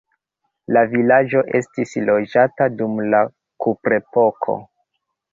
La 0.75 0.81
vilaĝo 0.93 1.41
estis 1.59 1.91
loĝata 2.09 2.67
dum 2.79 2.95
la 3.15 3.19
kuprepoko. 3.65 4.57